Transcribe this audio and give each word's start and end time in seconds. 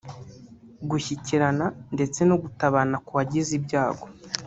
gushyigikirana 0.89 1.65
ndetse 1.95 2.19
no 2.29 2.35
gutabarana 2.43 2.97
ku 3.05 3.11
wagize 3.17 3.51
ibyago 3.59 4.05